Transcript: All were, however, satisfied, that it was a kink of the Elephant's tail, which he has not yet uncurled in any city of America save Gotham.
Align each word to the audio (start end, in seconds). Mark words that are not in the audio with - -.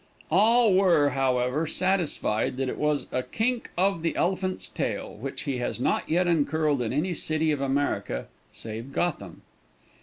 All 0.31 0.73
were, 0.73 1.09
however, 1.11 1.67
satisfied, 1.67 2.57
that 2.57 2.69
it 2.69 2.79
was 2.79 3.05
a 3.11 3.21
kink 3.21 3.69
of 3.77 4.01
the 4.01 4.15
Elephant's 4.15 4.67
tail, 4.67 5.13
which 5.13 5.43
he 5.43 5.59
has 5.59 5.79
not 5.79 6.09
yet 6.09 6.25
uncurled 6.27 6.81
in 6.81 6.91
any 6.91 7.13
city 7.13 7.51
of 7.51 7.61
America 7.61 8.25
save 8.51 8.93
Gotham. 8.93 9.43